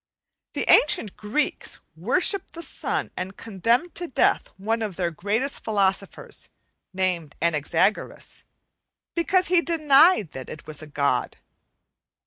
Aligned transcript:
The 0.53 0.67
ancient 0.67 1.15
Greeks 1.15 1.79
worshipped 1.95 2.53
the 2.55 2.63
sun, 2.63 3.11
and 3.15 3.37
condemned 3.37 3.93
to 3.93 4.07
death 4.07 4.47
one 4.57 4.81
of 4.81 4.95
their 4.95 5.11
greatest 5.11 5.63
philosophers, 5.63 6.49
named 6.91 7.35
Anaxagoras, 7.39 8.43
because 9.13 9.49
he 9.49 9.61
denied 9.61 10.31
that 10.31 10.49
it 10.49 10.65
was 10.65 10.81
a 10.81 10.87
god. 10.87 11.37